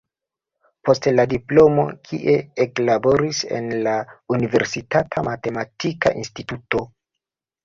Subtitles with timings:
[0.87, 2.17] Post la diplomo ki
[2.65, 3.93] eklaboris en la
[4.37, 6.83] universitata matematika instituto.